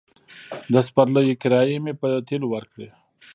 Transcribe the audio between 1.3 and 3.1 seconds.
کرايې مې په تيلو ورکړې.